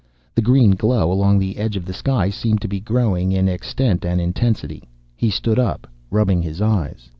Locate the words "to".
2.61-2.67